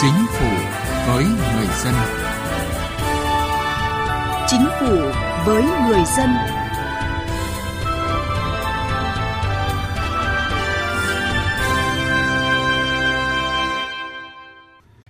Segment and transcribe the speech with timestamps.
[0.00, 0.46] Chính phủ
[1.06, 1.94] với người dân.
[4.48, 4.96] Chính phủ
[5.46, 6.30] với người dân.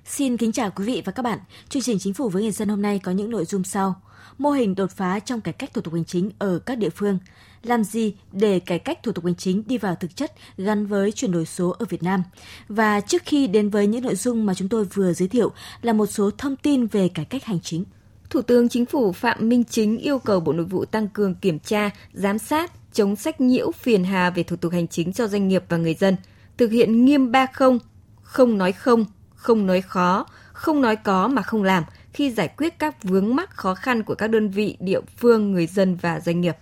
[0.05, 1.39] Xin kính chào quý vị và các bạn.
[1.68, 4.00] Chương trình Chính phủ với người dân hôm nay có những nội dung sau.
[4.39, 7.18] Mô hình đột phá trong cải cách thủ tục hành chính ở các địa phương.
[7.62, 11.12] Làm gì để cải cách thủ tục hành chính đi vào thực chất gắn với
[11.12, 12.22] chuyển đổi số ở Việt Nam?
[12.68, 15.93] Và trước khi đến với những nội dung mà chúng tôi vừa giới thiệu là
[15.93, 17.85] một số thông tin về cải cách hành chính.
[18.30, 21.58] Thủ tướng Chính phủ Phạm Minh Chính yêu cầu Bộ Nội vụ tăng cường kiểm
[21.58, 25.49] tra, giám sát, chống sách nhiễu phiền hà về thủ tục hành chính cho doanh
[25.49, 26.16] nghiệp và người dân,
[26.57, 27.79] thực hiện nghiêm ba không,
[28.22, 29.04] không nói không,
[29.35, 33.50] không nói khó, không nói có mà không làm khi giải quyết các vướng mắc
[33.50, 36.56] khó khăn của các đơn vị, địa phương, người dân và doanh nghiệp.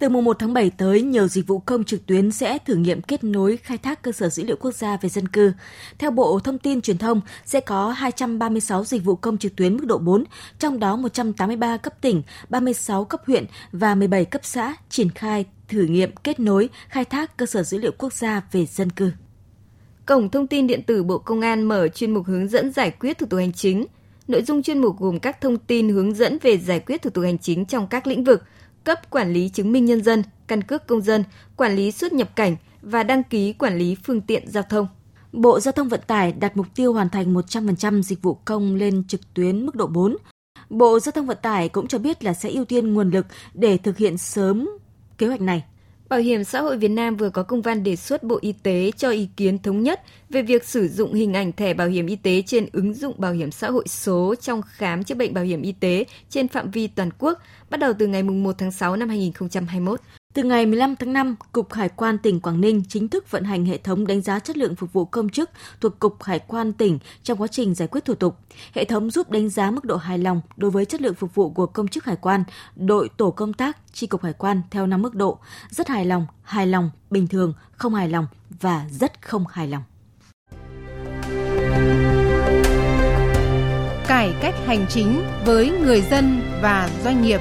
[0.00, 3.02] Từ mùng 1 tháng 7 tới, nhiều dịch vụ công trực tuyến sẽ thử nghiệm
[3.02, 5.52] kết nối khai thác cơ sở dữ liệu quốc gia về dân cư.
[5.98, 9.84] Theo Bộ Thông tin Truyền thông, sẽ có 236 dịch vụ công trực tuyến mức
[9.86, 10.24] độ 4,
[10.58, 15.82] trong đó 183 cấp tỉnh, 36 cấp huyện và 17 cấp xã triển khai thử
[15.82, 19.10] nghiệm kết nối khai thác cơ sở dữ liệu quốc gia về dân cư.
[20.06, 23.18] Cổng thông tin điện tử Bộ Công an mở chuyên mục hướng dẫn giải quyết
[23.18, 23.86] thủ tục hành chính.
[24.28, 27.24] Nội dung chuyên mục gồm các thông tin hướng dẫn về giải quyết thủ tục
[27.24, 28.42] hành chính trong các lĩnh vực
[28.84, 31.24] cấp quản lý chứng minh nhân dân, căn cước công dân,
[31.56, 34.86] quản lý xuất nhập cảnh và đăng ký quản lý phương tiện giao thông.
[35.32, 39.04] Bộ Giao thông Vận tải đặt mục tiêu hoàn thành 100% dịch vụ công lên
[39.08, 40.16] trực tuyến mức độ 4.
[40.70, 43.78] Bộ Giao thông Vận tải cũng cho biết là sẽ ưu tiên nguồn lực để
[43.78, 44.70] thực hiện sớm
[45.18, 45.64] kế hoạch này.
[46.10, 48.90] Bảo hiểm xã hội Việt Nam vừa có công văn đề xuất Bộ Y tế
[48.96, 52.16] cho ý kiến thống nhất về việc sử dụng hình ảnh thẻ bảo hiểm y
[52.16, 55.62] tế trên ứng dụng bảo hiểm xã hội số trong khám chữa bệnh bảo hiểm
[55.62, 57.38] y tế trên phạm vi toàn quốc,
[57.70, 60.00] bắt đầu từ ngày 1 tháng 6 năm 2021.
[60.32, 63.64] Từ ngày 15 tháng 5, Cục Hải quan tỉnh Quảng Ninh chính thức vận hành
[63.64, 65.50] hệ thống đánh giá chất lượng phục vụ công chức
[65.80, 68.36] thuộc Cục Hải quan tỉnh trong quá trình giải quyết thủ tục.
[68.72, 71.50] Hệ thống giúp đánh giá mức độ hài lòng đối với chất lượng phục vụ
[71.50, 72.44] của công chức hải quan,
[72.76, 75.38] đội tổ công tác, tri cục hải quan theo 5 mức độ:
[75.70, 78.26] rất hài lòng, hài lòng, bình thường, không hài lòng
[78.60, 79.82] và rất không hài lòng.
[84.06, 87.40] Cải cách hành chính với người dân và doanh nghiệp.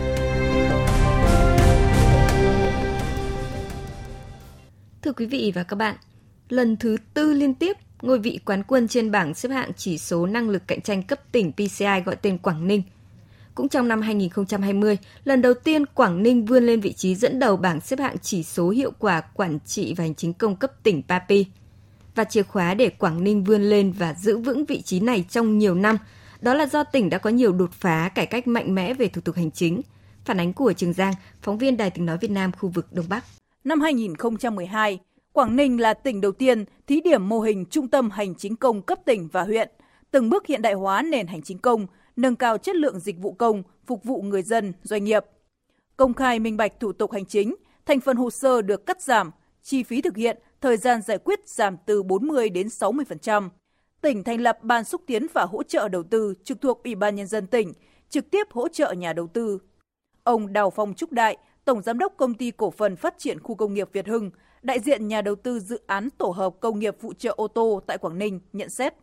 [5.20, 5.96] Quý vị và các bạn,
[6.50, 10.26] lần thứ tư liên tiếp, ngôi vị quán quân trên bảng xếp hạng chỉ số
[10.26, 12.84] năng lực cạnh tranh cấp tỉnh PCI gọi tên Quảng Ninh.
[13.56, 17.58] Cũng trong năm 2020, lần đầu tiên Quảng Ninh vươn lên vị trí dẫn đầu
[17.58, 21.04] bảng xếp hạng chỉ số hiệu quả quản trị và hành chính công cấp tỉnh
[21.08, 21.46] PAPI.
[22.16, 25.58] Và chìa khóa để Quảng Ninh vươn lên và giữ vững vị trí này trong
[25.58, 25.98] nhiều năm,
[26.42, 29.22] đó là do tỉnh đã có nhiều đột phá cải cách mạnh mẽ về thủ
[29.22, 29.82] tục hành chính.
[30.26, 33.06] Phản ánh của Trường Giang, phóng viên Đài tiếng nói Việt Nam khu vực Đông
[33.10, 33.26] Bắc.
[33.64, 35.00] Năm 2012,
[35.34, 38.82] Quảng Ninh là tỉnh đầu tiên thí điểm mô hình trung tâm hành chính công
[38.82, 39.70] cấp tỉnh và huyện,
[40.12, 43.32] từng bước hiện đại hóa nền hành chính công, nâng cao chất lượng dịch vụ
[43.32, 45.26] công, phục vụ người dân, doanh nghiệp.
[45.98, 49.32] Công khai minh bạch thủ tục hành chính, thành phần hồ sơ được cắt giảm,
[49.64, 53.50] chi phí thực hiện, thời gian giải quyết giảm từ 40 đến 60%.
[54.02, 57.16] Tỉnh thành lập ban xúc tiến và hỗ trợ đầu tư trực thuộc Ủy ban
[57.16, 57.74] nhân dân tỉnh,
[58.10, 59.60] trực tiếp hỗ trợ nhà đầu tư.
[60.24, 63.56] Ông Đào Phong Trúc Đại, Tổng Giám đốc Công ty Cổ phần Phát triển Khu
[63.56, 64.32] công nghiệp Việt Hưng,
[64.64, 67.82] đại diện nhà đầu tư dự án tổ hợp công nghiệp phụ trợ ô tô
[67.88, 68.94] tại Quảng Ninh nhận xét.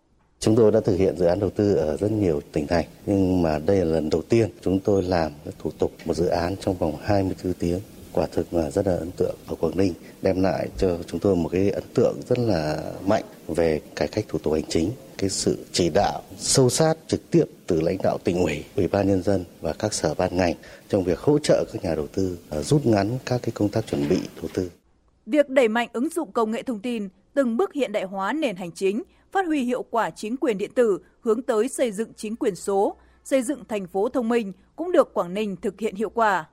[0.41, 3.43] Chúng tôi đã thực hiện dự án đầu tư ở rất nhiều tỉnh thành, nhưng
[3.43, 6.75] mà đây là lần đầu tiên chúng tôi làm thủ tục một dự án trong
[6.75, 7.81] vòng 24 tiếng.
[8.13, 11.37] Quả thực là rất là ấn tượng ở Quảng Ninh, đem lại cho chúng tôi
[11.37, 15.31] một cái ấn tượng rất là mạnh về cải cách thủ tục hành chính, cái
[15.31, 19.23] sự chỉ đạo sâu sát trực tiếp từ lãnh đạo tỉnh ủy, ủy ban nhân
[19.23, 20.55] dân và các sở ban ngành
[20.89, 23.87] trong việc hỗ trợ các nhà đầu tư ờ, rút ngắn các cái công tác
[23.87, 24.71] chuẩn bị đầu tư.
[25.27, 28.57] Việc đẩy mạnh ứng dụng công nghệ thông tin, từng bước hiện đại hóa nền
[28.57, 32.37] hành chính, phát huy hiệu quả chính quyền điện tử hướng tới xây dựng chính
[32.37, 36.11] quyền số, xây dựng thành phố thông minh cũng được Quảng Ninh thực hiện hiệu
[36.11, 36.49] quả.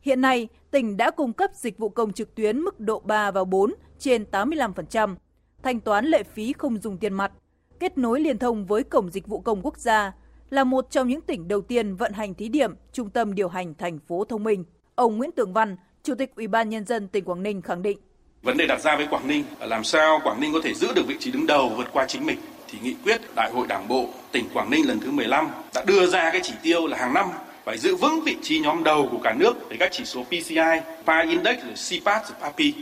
[0.00, 3.44] Hiện nay, tỉnh đã cung cấp dịch vụ công trực tuyến mức độ 3 và
[3.44, 5.14] 4 trên 85%,
[5.62, 7.32] thanh toán lệ phí không dùng tiền mặt,
[7.80, 10.14] kết nối liên thông với Cổng Dịch vụ Công Quốc gia,
[10.50, 13.74] là một trong những tỉnh đầu tiên vận hành thí điểm trung tâm điều hành
[13.74, 14.64] thành phố thông minh.
[14.94, 17.98] Ông Nguyễn Tường Văn, Chủ tịch Ủy ban nhân dân tỉnh Quảng Ninh khẳng định:
[18.42, 20.92] Vấn đề đặt ra với Quảng Ninh là làm sao Quảng Ninh có thể giữ
[20.94, 23.88] được vị trí đứng đầu vượt qua chính mình thì nghị quyết Đại hội Đảng
[23.88, 27.14] bộ tỉnh Quảng Ninh lần thứ 15 đã đưa ra cái chỉ tiêu là hàng
[27.14, 27.26] năm
[27.64, 30.80] phải giữ vững vị trí nhóm đầu của cả nước về các chỉ số PCI,
[31.06, 31.56] PI Index,
[31.88, 32.74] CPAT, PAPI.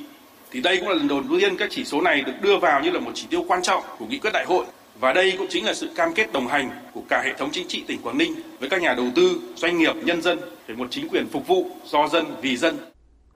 [0.50, 2.90] Thì đây cũng là lần đầu tiên các chỉ số này được đưa vào như
[2.90, 4.64] là một chỉ tiêu quan trọng của nghị quyết đại hội
[5.00, 7.68] và đây cũng chính là sự cam kết đồng hành của cả hệ thống chính
[7.68, 10.86] trị tỉnh Quảng Ninh với các nhà đầu tư, doanh nghiệp, nhân dân về một
[10.90, 12.76] chính quyền phục vụ do dân vì dân.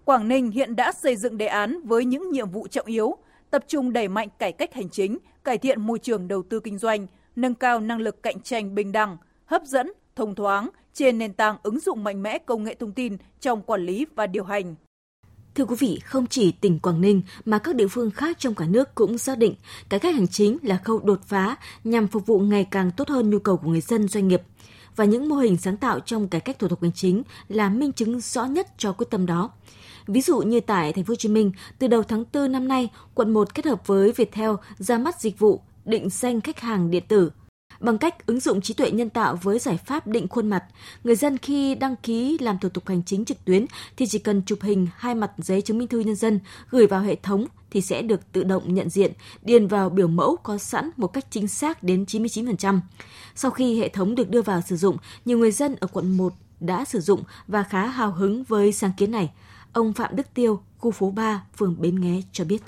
[0.04, 3.16] Quảng Ninh hiện đã xây dựng đề án với những nhiệm vụ trọng yếu,
[3.50, 6.78] tập trung đẩy mạnh cải cách hành chính, cải thiện môi trường đầu tư kinh
[6.78, 7.06] doanh,
[7.36, 9.16] nâng cao năng lực cạnh tranh bình đẳng,
[9.46, 13.16] hấp dẫn, thông thoáng trên nền tảng ứng dụng mạnh mẽ công nghệ thông tin
[13.40, 14.74] trong quản lý và điều hành.
[15.54, 18.64] Thưa quý vị, không chỉ tỉnh Quảng Ninh mà các địa phương khác trong cả
[18.68, 19.54] nước cũng xác định
[19.88, 23.30] cải cách hành chính là khâu đột phá nhằm phục vụ ngày càng tốt hơn
[23.30, 24.42] nhu cầu của người dân doanh nghiệp
[24.96, 27.92] và những mô hình sáng tạo trong cải cách thủ tục hành chính là minh
[27.92, 29.50] chứng rõ nhất cho quyết tâm đó.
[30.06, 32.88] Ví dụ như tại thành phố Hồ Chí Minh, từ đầu tháng 4 năm nay,
[33.14, 37.04] quận 1 kết hợp với Viettel ra mắt dịch vụ định danh khách hàng điện
[37.08, 37.30] tử
[37.84, 40.64] Bằng cách ứng dụng trí tuệ nhân tạo với giải pháp định khuôn mặt,
[41.04, 43.66] người dân khi đăng ký làm thủ tục hành chính trực tuyến
[43.96, 46.40] thì chỉ cần chụp hình hai mặt giấy chứng minh thư nhân dân
[46.70, 50.36] gửi vào hệ thống thì sẽ được tự động nhận diện, điền vào biểu mẫu
[50.36, 52.80] có sẵn một cách chính xác đến 99%.
[53.34, 56.32] Sau khi hệ thống được đưa vào sử dụng, nhiều người dân ở quận 1
[56.60, 59.30] đã sử dụng và khá hào hứng với sáng kiến này.
[59.72, 62.62] Ông Phạm Đức Tiêu, khu phố 3, phường Bến Nghé cho biết.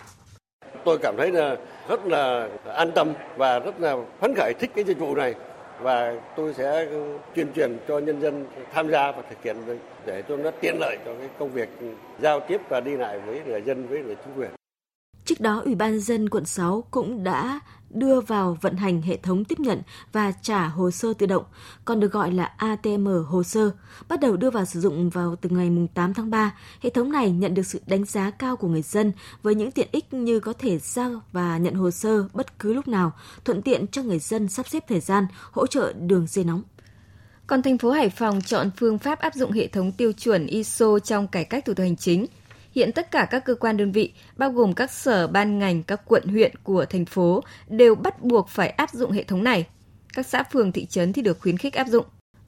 [0.87, 1.57] Tôi cảm thấy là
[1.89, 5.35] rất là an tâm và rất là phấn khởi thích cái dịch vụ này
[5.83, 6.87] và tôi sẽ
[7.35, 9.57] tuyên truyền cho nhân dân tham gia và thực hiện
[10.07, 11.69] để cho nó tiện lợi cho cái công việc
[12.23, 14.51] giao tiếp và đi lại với người dân với người chính quyền.
[15.25, 17.61] Trước đó, Ủy ban dân quận 6 cũng đã
[17.91, 21.45] đưa vào vận hành hệ thống tiếp nhận và trả hồ sơ tự động,
[21.85, 23.71] còn được gọi là ATM hồ sơ,
[24.09, 26.55] bắt đầu đưa vào sử dụng vào từ ngày 8 tháng 3.
[26.83, 29.13] Hệ thống này nhận được sự đánh giá cao của người dân
[29.43, 32.89] với những tiện ích như có thể giao và nhận hồ sơ bất cứ lúc
[32.89, 33.13] nào,
[33.45, 36.63] thuận tiện cho người dân sắp xếp thời gian, hỗ trợ đường dây nóng.
[37.47, 40.99] Còn thành phố Hải Phòng chọn phương pháp áp dụng hệ thống tiêu chuẩn ISO
[40.99, 42.27] trong cải cách thủ tục hành chính–
[42.77, 46.01] Hiện tất cả các cơ quan đơn vị, bao gồm các sở ban ngành, các
[46.07, 49.67] quận huyện của thành phố đều bắt buộc phải áp dụng hệ thống này.
[50.15, 52.07] Các xã phường thị trấn thì được khuyến khích áp dụng.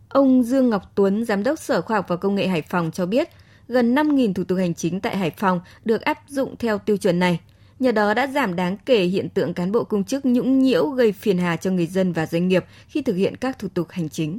[0.09, 3.07] Ông Dương Ngọc Tuấn, Giám đốc Sở Khoa học và Công nghệ Hải Phòng cho
[3.07, 3.29] biết,
[3.69, 7.19] gần 5.000 thủ tục hành chính tại Hải Phòng được áp dụng theo tiêu chuẩn
[7.19, 7.41] này.
[7.79, 11.13] Nhờ đó đã giảm đáng kể hiện tượng cán bộ công chức nhũng nhiễu gây
[11.13, 14.09] phiền hà cho người dân và doanh nghiệp khi thực hiện các thủ tục hành
[14.09, 14.39] chính.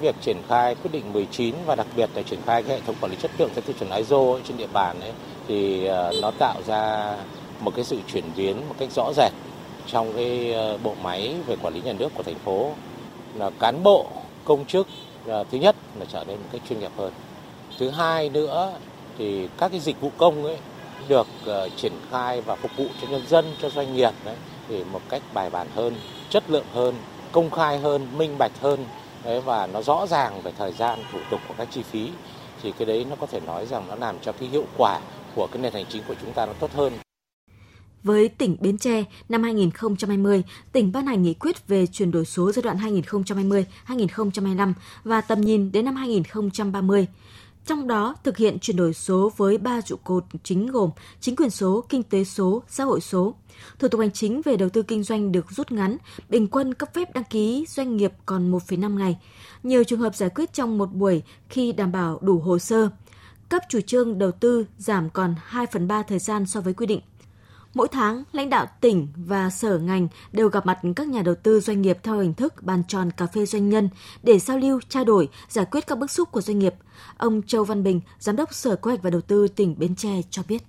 [0.00, 2.96] Việc triển khai quyết định 19 và đặc biệt là triển khai cái hệ thống
[3.00, 5.12] quản lý chất lượng theo tiêu chuẩn ISO trên địa bàn ấy,
[5.48, 7.14] thì ờ, nó tạo ra
[7.60, 9.32] một cái sự chuyển biến một cách rõ rệt
[9.86, 12.70] trong cái ờ, bộ máy về quản lý nhà nước của thành phố.
[13.34, 14.06] Là cán bộ
[14.44, 14.88] công chức
[15.26, 17.12] ờ, thứ nhất là trở nên một cách chuyên nghiệp hơn.
[17.78, 18.72] Thứ hai nữa
[19.18, 20.56] thì các cái dịch vụ công ấy
[21.08, 21.26] được
[21.76, 24.36] triển khai và phục vụ cho nhân dân cho doanh nghiệp đấy
[24.68, 25.94] thì một cách bài bản hơn
[26.30, 26.94] chất lượng hơn
[27.32, 28.84] công khai hơn minh bạch hơn
[29.26, 32.10] đấy, và nó rõ ràng về thời gian thủ tục của các chi phí
[32.62, 35.00] thì cái đấy nó có thể nói rằng nó làm cho cái hiệu quả
[35.34, 36.92] của cái nền hành chính của chúng ta nó tốt hơn.
[38.02, 40.42] Với tỉnh Bến Tre, năm 2020,
[40.72, 42.76] tỉnh ban hành nghị quyết về chuyển đổi số giai đoạn
[43.86, 44.72] 2020-2025
[45.04, 47.06] và tầm nhìn đến năm 2030.
[47.66, 50.90] Trong đó, thực hiện chuyển đổi số với ba trụ cột chính gồm
[51.20, 53.34] chính quyền số, kinh tế số, xã hội số.
[53.78, 55.96] Thủ tục hành chính về đầu tư kinh doanh được rút ngắn,
[56.28, 59.18] bình quân cấp phép đăng ký doanh nghiệp còn 1,5 ngày.
[59.62, 62.88] Nhiều trường hợp giải quyết trong một buổi khi đảm bảo đủ hồ sơ.
[63.48, 66.86] Cấp chủ trương đầu tư giảm còn 2 phần 3 thời gian so với quy
[66.86, 67.00] định.
[67.76, 71.60] Mỗi tháng, lãnh đạo tỉnh và sở ngành đều gặp mặt các nhà đầu tư
[71.60, 73.88] doanh nghiệp theo hình thức bàn tròn cà phê doanh nhân
[74.22, 76.74] để giao lưu, trao đổi, giải quyết các bức xúc của doanh nghiệp.
[77.16, 80.10] Ông Châu Văn Bình, Giám đốc Sở Kế hoạch và Đầu tư tỉnh Bến Tre
[80.30, 80.62] cho biết.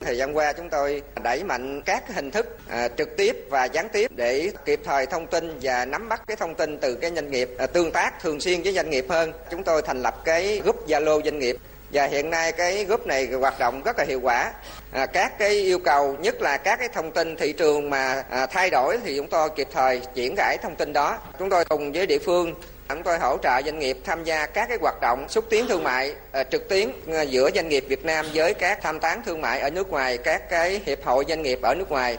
[0.00, 3.88] Thời gian qua chúng tôi đẩy mạnh các hình thức à, trực tiếp và gián
[3.92, 7.30] tiếp để kịp thời thông tin và nắm bắt cái thông tin từ cái doanh
[7.30, 9.32] nghiệp à, tương tác thường xuyên với doanh nghiệp hơn.
[9.50, 11.56] Chúng tôi thành lập cái group Zalo doanh nghiệp
[11.92, 14.52] và hiện nay cái group này hoạt động rất là hiệu quả.
[14.92, 18.46] À, các cái yêu cầu nhất là các cái thông tin thị trường mà à,
[18.46, 21.18] thay đổi thì chúng tôi kịp thời chuyển giải thông tin đó.
[21.38, 22.54] Chúng tôi cùng với địa phương
[22.94, 25.82] chúng tôi hỗ trợ doanh nghiệp tham gia các cái hoạt động xúc tiến thương
[25.82, 29.40] mại à, trực tuyến à, giữa doanh nghiệp Việt Nam với các tham tán thương
[29.40, 32.18] mại ở nước ngoài các cái hiệp hội doanh nghiệp ở nước ngoài.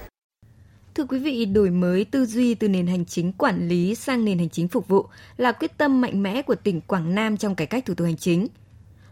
[0.96, 4.40] Thưa quý vị, đổi mới tư duy từ nền hành chính quản lý sang nền
[4.40, 5.06] hành chính phục vụ
[5.38, 8.18] là quyết tâm mạnh mẽ của tỉnh Quảng Nam trong cải cách thủ tục hành
[8.18, 8.48] chính.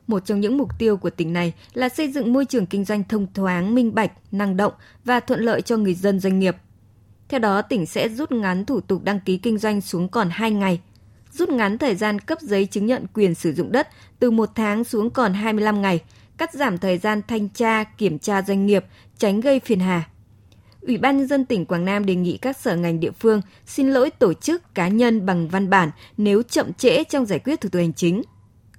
[0.09, 3.03] Một trong những mục tiêu của tỉnh này là xây dựng môi trường kinh doanh
[3.03, 4.73] thông thoáng, minh bạch, năng động
[5.05, 6.55] và thuận lợi cho người dân doanh nghiệp.
[7.27, 10.51] Theo đó, tỉnh sẽ rút ngắn thủ tục đăng ký kinh doanh xuống còn 2
[10.51, 10.81] ngày,
[11.33, 13.87] rút ngắn thời gian cấp giấy chứng nhận quyền sử dụng đất
[14.19, 15.99] từ 1 tháng xuống còn 25 ngày,
[16.37, 18.85] cắt giảm thời gian thanh tra, kiểm tra doanh nghiệp,
[19.17, 20.09] tránh gây phiền hà.
[20.81, 23.89] Ủy ban nhân dân tỉnh Quảng Nam đề nghị các sở ngành địa phương xin
[23.89, 27.69] lỗi tổ chức cá nhân bằng văn bản nếu chậm trễ trong giải quyết thủ
[27.69, 28.21] tục hành chính.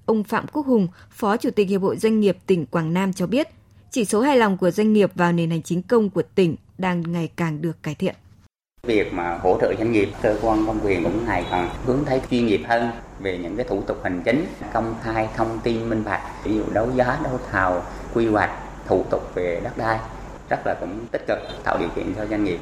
[0.06, 3.26] Ông Phạm Quốc Hùng, Phó Chủ tịch Hiệp hội Doanh nghiệp tỉnh Quảng Nam cho
[3.26, 3.48] biết,
[3.90, 7.12] chỉ số hài lòng của doanh nghiệp vào nền hành chính công của tỉnh đang
[7.12, 8.14] ngày càng được cải thiện.
[8.82, 12.20] Việc mà hỗ trợ doanh nghiệp, cơ quan công quyền cũng ngày càng hướng thấy
[12.30, 12.90] chuyên nghiệp hơn
[13.20, 16.64] về những cái thủ tục hành chính, công khai thông tin minh bạch, ví dụ
[16.72, 17.82] đấu giá, đấu thầu,
[18.14, 18.50] quy hoạch,
[18.86, 19.98] thủ tục về đất đai
[20.48, 22.60] rất là cũng tích cực tạo điều kiện cho doanh nghiệp.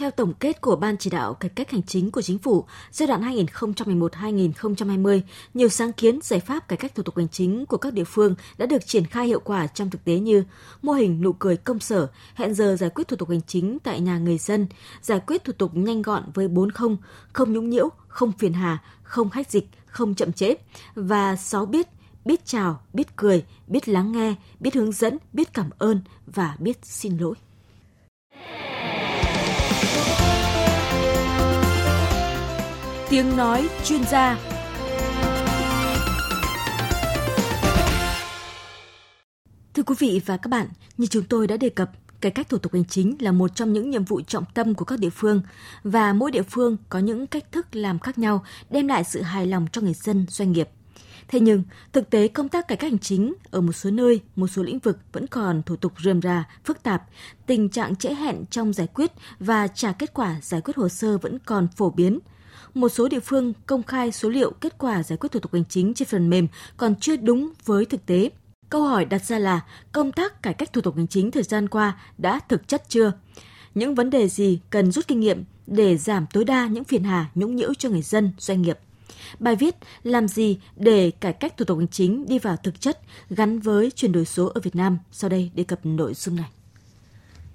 [0.00, 3.06] Theo tổng kết của Ban chỉ đạo cải cách hành chính của chính phủ giai
[3.06, 5.20] đoạn 2011-2020,
[5.54, 8.34] nhiều sáng kiến giải pháp cải cách thủ tục hành chính của các địa phương
[8.58, 10.44] đã được triển khai hiệu quả trong thực tế như
[10.82, 14.00] mô hình nụ cười công sở, hẹn giờ giải quyết thủ tục hành chính tại
[14.00, 14.66] nhà người dân,
[15.02, 16.96] giải quyết thủ tục nhanh gọn với 4 không,
[17.32, 20.54] không nhũng nhiễu, không phiền hà, không hách dịch, không chậm trễ
[20.94, 21.88] và 6 biết
[22.24, 26.78] biết chào, biết cười, biết lắng nghe, biết hướng dẫn, biết cảm ơn và biết
[26.82, 27.34] xin lỗi.
[33.10, 34.38] Tiếng nói chuyên gia
[39.74, 40.66] Thưa quý vị và các bạn,
[40.98, 41.90] như chúng tôi đã đề cập,
[42.20, 44.84] cải cách thủ tục hành chính là một trong những nhiệm vụ trọng tâm của
[44.84, 45.42] các địa phương
[45.84, 49.46] và mỗi địa phương có những cách thức làm khác nhau đem lại sự hài
[49.46, 50.68] lòng cho người dân, doanh nghiệp.
[51.28, 51.62] Thế nhưng,
[51.92, 54.78] thực tế công tác cải cách hành chính ở một số nơi, một số lĩnh
[54.78, 57.02] vực vẫn còn thủ tục rườm rà, phức tạp,
[57.46, 61.18] tình trạng trễ hẹn trong giải quyết và trả kết quả giải quyết hồ sơ
[61.18, 62.18] vẫn còn phổ biến.
[62.74, 65.64] Một số địa phương công khai số liệu kết quả giải quyết thủ tục hành
[65.68, 68.30] chính trên phần mềm còn chưa đúng với thực tế.
[68.68, 69.60] Câu hỏi đặt ra là
[69.92, 73.12] công tác cải cách thủ tục hành chính thời gian qua đã thực chất chưa?
[73.74, 77.30] Những vấn đề gì cần rút kinh nghiệm để giảm tối đa những phiền hà
[77.34, 78.78] nhũng nhiễu cho người dân, doanh nghiệp?
[79.38, 83.00] Bài viết Làm gì để cải cách thủ tục hành chính đi vào thực chất
[83.30, 86.50] gắn với chuyển đổi số ở Việt Nam sau đây đề cập nội dung này.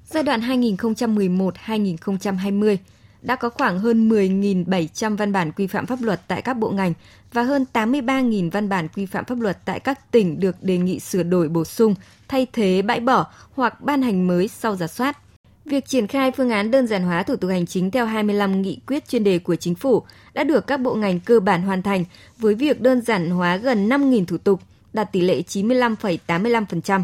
[0.10, 2.78] Giai đoạn 2011-2020
[3.26, 6.94] đã có khoảng hơn 10.700 văn bản quy phạm pháp luật tại các bộ ngành
[7.34, 11.00] và hơn 83.000 văn bản quy phạm pháp luật tại các tỉnh được đề nghị
[11.00, 11.96] sửa đổi bổ sung,
[12.28, 15.18] thay thế bãi bỏ hoặc ban hành mới sau giả soát.
[15.66, 18.80] Việc triển khai phương án đơn giản hóa thủ tục hành chính theo 25 nghị
[18.88, 20.04] quyết chuyên đề của chính phủ
[20.34, 22.06] đã được các bộ ngành cơ bản hoàn thành
[22.38, 24.60] với việc đơn giản hóa gần 5.000 thủ tục,
[24.94, 27.04] đạt tỷ lệ 95,85%.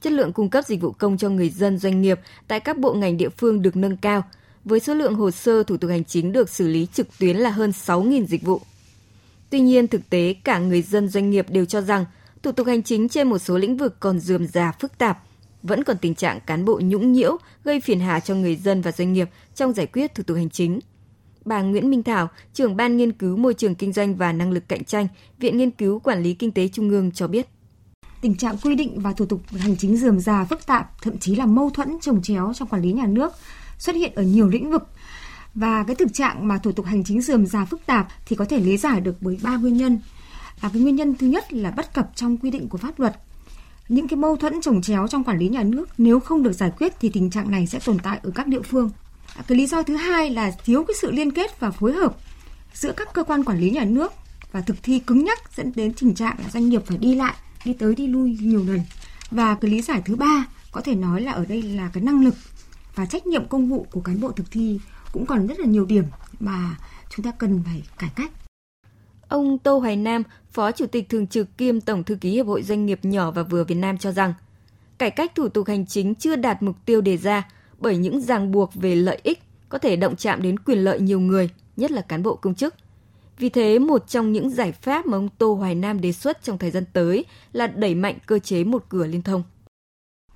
[0.00, 2.94] Chất lượng cung cấp dịch vụ công cho người dân doanh nghiệp tại các bộ
[2.94, 4.22] ngành địa phương được nâng cao,
[4.68, 7.50] với số lượng hồ sơ thủ tục hành chính được xử lý trực tuyến là
[7.50, 8.60] hơn 6.000 dịch vụ.
[9.50, 12.04] Tuy nhiên, thực tế cả người dân doanh nghiệp đều cho rằng
[12.42, 15.22] thủ tục hành chính trên một số lĩnh vực còn dườm già phức tạp,
[15.62, 18.92] vẫn còn tình trạng cán bộ nhũng nhiễu gây phiền hà cho người dân và
[18.92, 20.80] doanh nghiệp trong giải quyết thủ tục hành chính.
[21.44, 24.68] Bà Nguyễn Minh Thảo, trưởng ban nghiên cứu môi trường kinh doanh và năng lực
[24.68, 25.08] cạnh tranh,
[25.38, 27.48] Viện Nghiên cứu Quản lý Kinh tế Trung ương cho biết.
[28.20, 31.34] Tình trạng quy định và thủ tục hành chính dườm già phức tạp, thậm chí
[31.34, 33.32] là mâu thuẫn trồng chéo trong quản lý nhà nước
[33.78, 34.88] xuất hiện ở nhiều lĩnh vực.
[35.54, 38.44] Và cái thực trạng mà thủ tục hành chính dườm già phức tạp thì có
[38.44, 40.00] thể lý giải được bởi ba nguyên nhân.
[40.60, 43.16] À, cái nguyên nhân thứ nhất là bất cập trong quy định của pháp luật
[43.88, 46.72] những cái mâu thuẫn trồng chéo trong quản lý nhà nước nếu không được giải
[46.78, 48.90] quyết thì tình trạng này sẽ tồn tại ở các địa phương.
[49.36, 52.16] À, cái lý do thứ hai là thiếu cái sự liên kết và phối hợp
[52.74, 54.12] giữa các cơ quan quản lý nhà nước
[54.52, 57.34] và thực thi cứng nhắc dẫn đến tình trạng là doanh nghiệp phải đi lại,
[57.64, 58.80] đi tới đi lui nhiều lần.
[59.30, 62.24] Và cái lý giải thứ ba có thể nói là ở đây là cái năng
[62.24, 62.34] lực
[62.98, 64.80] và trách nhiệm công vụ của cán bộ thực thi
[65.12, 66.04] cũng còn rất là nhiều điểm
[66.40, 66.76] mà
[67.10, 68.32] chúng ta cần phải cải cách.
[69.28, 72.62] Ông Tô Hoài Nam, Phó Chủ tịch Thường trực kiêm Tổng Thư ký Hiệp hội
[72.62, 74.34] Doanh nghiệp nhỏ và vừa Việt Nam cho rằng,
[74.98, 78.52] cải cách thủ tục hành chính chưa đạt mục tiêu đề ra bởi những ràng
[78.52, 82.02] buộc về lợi ích có thể động chạm đến quyền lợi nhiều người, nhất là
[82.02, 82.74] cán bộ công chức.
[83.38, 86.58] Vì thế, một trong những giải pháp mà ông Tô Hoài Nam đề xuất trong
[86.58, 89.42] thời gian tới là đẩy mạnh cơ chế một cửa liên thông.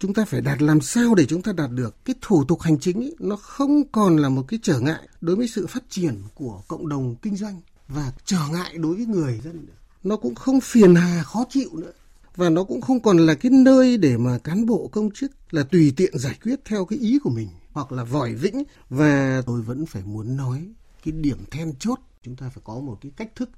[0.03, 2.05] Chúng ta phải đạt làm sao để chúng ta đạt được?
[2.05, 5.37] Cái thủ tục hành chính ấy, nó không còn là một cái trở ngại đối
[5.37, 9.41] với sự phát triển của cộng đồng kinh doanh và trở ngại đối với người
[9.45, 9.67] dân
[10.03, 11.93] nó cũng không phiền hà khó chịu nữa.
[12.37, 15.63] Và nó cũng không còn là cái nơi để mà cán bộ công chức là
[15.63, 18.63] tùy tiện giải quyết theo cái ý của mình hoặc là vòi vĩnh.
[18.91, 20.69] Và tôi vẫn phải muốn nói
[21.05, 23.51] cái điểm then chốt chúng ta phải có một cái cách thức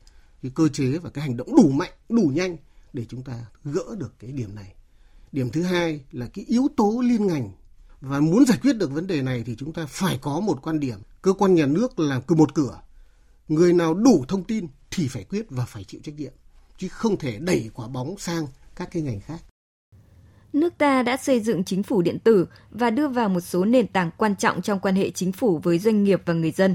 [0.42, 2.56] cái cơ chế và cái hành động đủ mạnh đủ nhanh
[2.92, 4.74] để chúng ta gỡ được cái điểm này
[5.34, 7.50] điểm thứ hai là cái yếu tố liên ngành
[8.00, 10.80] và muốn giải quyết được vấn đề này thì chúng ta phải có một quan
[10.80, 12.80] điểm cơ quan nhà nước là cứ một cửa
[13.48, 16.32] người nào đủ thông tin thì phải quyết và phải chịu trách nhiệm
[16.78, 19.38] chứ không thể đẩy quả bóng sang các cái ngành khác.
[20.52, 23.86] Nước ta đã xây dựng chính phủ điện tử và đưa vào một số nền
[23.86, 26.74] tảng quan trọng trong quan hệ chính phủ với doanh nghiệp và người dân.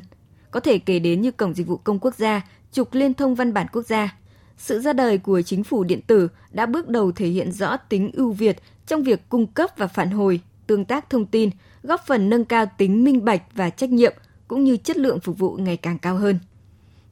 [0.51, 3.53] Có thể kể đến như Cổng Dịch vụ Công Quốc gia, trục liên thông văn
[3.53, 4.18] bản quốc gia.
[4.59, 8.11] Sự ra đời của chính phủ điện tử đã bước đầu thể hiện rõ tính
[8.13, 11.49] ưu việt trong việc cung cấp và phản hồi, tương tác thông tin,
[11.83, 14.13] góp phần nâng cao tính minh bạch và trách nhiệm
[14.47, 16.39] cũng như chất lượng phục vụ ngày càng cao hơn.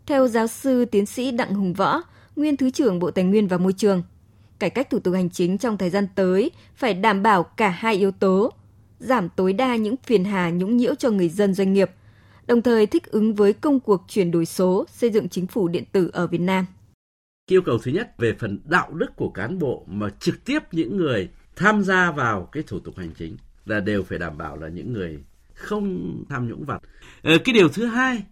[0.06, 2.02] Theo giáo sư tiến sĩ Đặng Hùng Võ,
[2.36, 4.04] nguyên Thứ trưởng Bộ Tài nguyên và Môi trường,
[4.60, 7.96] cải cách thủ tục hành chính trong thời gian tới phải đảm bảo cả hai
[7.96, 8.52] yếu tố,
[9.00, 11.92] giảm tối đa những phiền hà nhũng nhiễu cho người dân doanh nghiệp,
[12.48, 15.84] đồng thời thích ứng với công cuộc chuyển đổi số xây dựng chính phủ điện
[15.92, 16.66] tử ở Việt Nam.
[17.50, 20.98] Yêu cầu thứ nhất về phần đạo đức của cán bộ mà trực tiếp những
[20.98, 24.68] người tham gia vào cái thủ tục hành chính là đều phải đảm bảo là
[24.68, 25.20] những người
[25.54, 26.82] không tham nhũng vặt.
[27.22, 28.24] Ờ, cái điều thứ hai,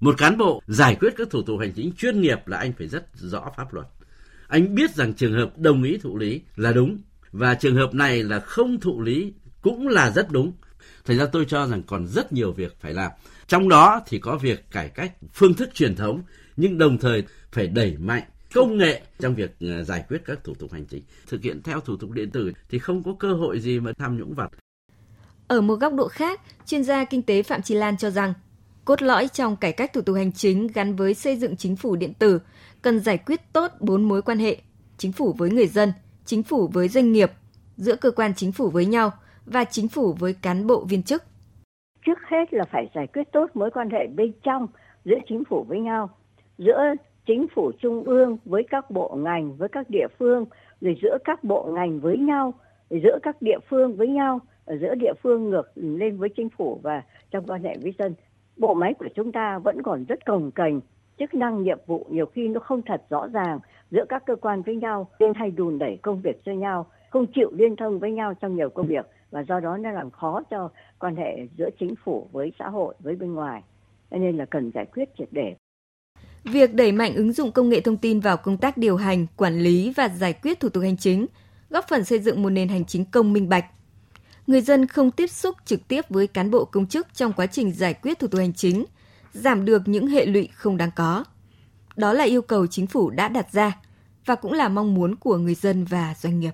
[0.00, 2.88] một cán bộ giải quyết các thủ tục hành chính chuyên nghiệp là anh phải
[2.88, 3.86] rất rõ pháp luật.
[4.48, 6.98] Anh biết rằng trường hợp đồng ý thụ lý là đúng
[7.32, 10.52] và trường hợp này là không thụ lý cũng là rất đúng.
[11.04, 13.10] Thành ra tôi cho rằng còn rất nhiều việc phải làm.
[13.46, 16.22] Trong đó thì có việc cải cách phương thức truyền thống
[16.56, 18.22] nhưng đồng thời phải đẩy mạnh
[18.54, 21.02] công nghệ trong việc ờ, giải quyết các thủ tục hành chính.
[21.26, 24.18] Thực hiện theo thủ tục điện tử thì không có cơ hội gì mà tham
[24.18, 24.50] nhũng vặt.
[25.48, 28.34] Ở một góc độ khác, chuyên gia kinh tế Phạm Chi Lan cho rằng
[28.84, 31.96] cốt lõi trong cải cách thủ tục hành chính gắn với xây dựng chính phủ
[31.96, 32.40] điện tử
[32.82, 34.56] cần giải quyết tốt bốn mối quan hệ:
[34.98, 35.92] chính phủ với người dân,
[36.24, 37.30] chính phủ với doanh nghiệp,
[37.76, 39.10] giữa cơ quan chính phủ với nhau
[39.46, 41.22] và chính phủ với cán bộ viên chức.
[42.06, 44.66] Trước hết là phải giải quyết tốt mối quan hệ bên trong
[45.04, 46.10] giữa chính phủ với nhau,
[46.58, 46.80] giữa
[47.26, 50.44] chính phủ trung ương với các bộ ngành, với các địa phương,
[50.80, 52.54] rồi giữa các bộ ngành với nhau
[52.90, 56.80] giữa các địa phương với nhau, ở giữa địa phương ngược lên với chính phủ
[56.82, 58.14] và trong quan hệ với dân.
[58.56, 60.80] Bộ máy của chúng ta vẫn còn rất cồng kềnh
[61.18, 63.58] chức năng nhiệm vụ nhiều khi nó không thật rõ ràng
[63.90, 67.26] giữa các cơ quan với nhau, nên hay đùn đẩy công việc cho nhau, không
[67.34, 70.42] chịu liên thông với nhau trong nhiều công việc và do đó nó làm khó
[70.50, 73.62] cho quan hệ giữa chính phủ với xã hội, với bên ngoài.
[74.10, 75.54] Nên là cần giải quyết triệt để.
[76.44, 79.60] Việc đẩy mạnh ứng dụng công nghệ thông tin vào công tác điều hành, quản
[79.60, 81.26] lý và giải quyết thủ tục hành chính,
[81.70, 83.64] góp phần xây dựng một nền hành chính công minh bạch.
[84.46, 87.72] Người dân không tiếp xúc trực tiếp với cán bộ công chức trong quá trình
[87.72, 88.84] giải quyết thủ tục hành chính,
[89.32, 91.24] giảm được những hệ lụy không đáng có.
[91.96, 93.72] Đó là yêu cầu chính phủ đã đặt ra
[94.26, 96.52] và cũng là mong muốn của người dân và doanh nghiệp.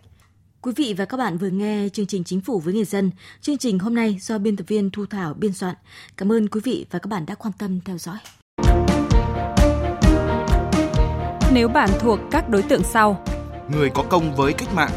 [0.60, 3.10] Quý vị và các bạn vừa nghe chương trình Chính phủ với người dân.
[3.40, 5.74] Chương trình hôm nay do biên tập viên Thu Thảo biên soạn.
[6.16, 8.18] Cảm ơn quý vị và các bạn đã quan tâm theo dõi.
[11.52, 13.22] Nếu bạn thuộc các đối tượng sau.
[13.68, 14.90] Người có công với cách mạng.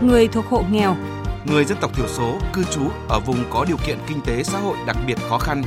[0.00, 0.96] Người thuộc hộ nghèo.
[1.44, 4.58] Người dân tộc thiểu số cư trú ở vùng có điều kiện kinh tế xã
[4.58, 5.62] hội đặc biệt khó khăn.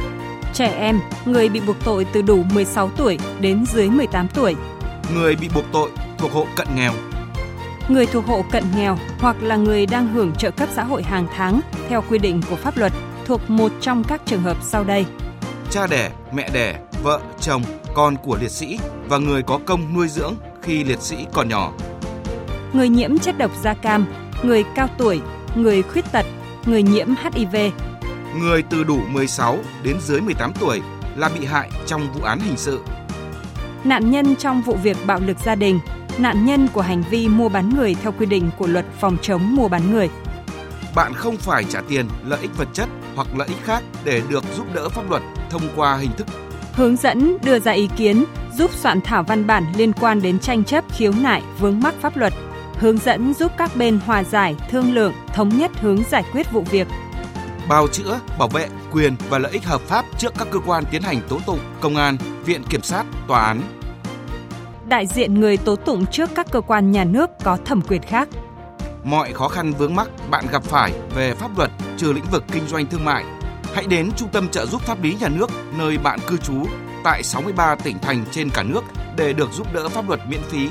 [0.53, 4.55] Trẻ em, người bị buộc tội từ đủ 16 tuổi đến dưới 18 tuổi.
[5.13, 6.91] Người bị buộc tội thuộc hộ cận nghèo.
[7.89, 11.27] Người thuộc hộ cận nghèo hoặc là người đang hưởng trợ cấp xã hội hàng
[11.35, 12.93] tháng theo quy định của pháp luật
[13.25, 15.05] thuộc một trong các trường hợp sau đây.
[15.69, 17.61] Cha đẻ, mẹ đẻ, vợ, chồng,
[17.93, 21.71] con của liệt sĩ và người có công nuôi dưỡng khi liệt sĩ còn nhỏ.
[22.73, 24.05] Người nhiễm chất độc da cam,
[24.43, 25.21] người cao tuổi,
[25.55, 26.25] người khuyết tật,
[26.65, 27.55] người nhiễm HIV.
[28.39, 30.81] Người từ đủ 16 đến dưới 18 tuổi
[31.15, 32.79] là bị hại trong vụ án hình sự.
[33.83, 35.79] Nạn nhân trong vụ việc bạo lực gia đình,
[36.17, 39.55] nạn nhân của hành vi mua bán người theo quy định của luật phòng chống
[39.55, 40.09] mua bán người.
[40.95, 44.43] Bạn không phải trả tiền, lợi ích vật chất hoặc lợi ích khác để được
[44.57, 46.27] giúp đỡ pháp luật thông qua hình thức
[46.75, 48.25] hướng dẫn đưa ra ý kiến,
[48.57, 52.17] giúp soạn thảo văn bản liên quan đến tranh chấp khiếu nại vướng mắc pháp
[52.17, 52.33] luật,
[52.79, 56.61] hướng dẫn giúp các bên hòa giải, thương lượng, thống nhất hướng giải quyết vụ
[56.61, 56.87] việc.
[57.69, 61.01] Bào chữa, bảo vệ quyền và lợi ích hợp pháp trước các cơ quan tiến
[61.01, 63.61] hành tố tụng, công an, viện kiểm sát, tòa án.
[64.87, 68.27] Đại diện người tố tụng trước các cơ quan nhà nước có thẩm quyền khác.
[69.03, 72.67] Mọi khó khăn vướng mắc bạn gặp phải về pháp luật trừ lĩnh vực kinh
[72.67, 73.23] doanh thương mại
[73.75, 76.65] hãy đến Trung tâm trợ giúp pháp lý nhà nước, nơi bạn cư trú,
[77.03, 78.81] tại 63 tỉnh thành trên cả nước
[79.17, 80.69] để được giúp đỡ pháp luật miễn phí.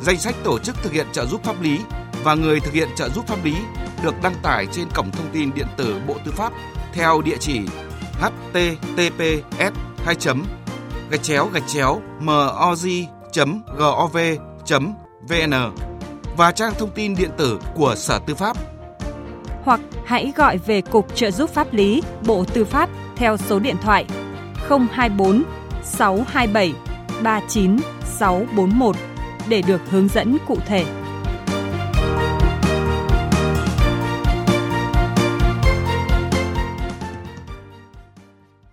[0.00, 1.80] Danh sách tổ chức thực hiện trợ giúp pháp lý
[2.24, 3.54] và người thực hiện trợ giúp pháp lý
[4.02, 6.52] được đăng tải trên cổng thông tin điện tử Bộ Tư pháp
[6.92, 7.60] theo địa chỉ
[8.20, 9.72] https
[10.04, 10.16] 2
[11.10, 13.14] gạch chéo gạch chéo moz.gov.vn
[16.36, 18.56] và trang thông tin điện tử của Sở Tư pháp
[19.64, 23.76] hoặc hãy gọi về Cục Trợ giúp pháp lý, Bộ Tư pháp theo số điện
[23.82, 24.06] thoại
[24.68, 25.42] 024
[25.82, 26.72] 627
[27.22, 28.96] 39641
[29.48, 31.01] để được hướng dẫn cụ thể.